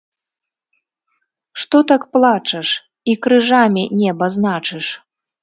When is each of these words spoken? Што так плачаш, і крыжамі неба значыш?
Што 1.63 1.77
так 1.91 2.01
плачаш, 2.17 2.67
і 3.13 3.17
крыжамі 3.27 3.83
неба 4.01 4.25
значыш? 4.41 4.85